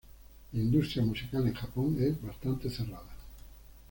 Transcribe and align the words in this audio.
La 0.53 0.59
industria 0.59 1.03
musical 1.05 1.45
en 1.45 1.53
Japón 1.53 1.95
es 1.99 2.19
bastante 2.23 2.71
cerrada. 2.71 3.15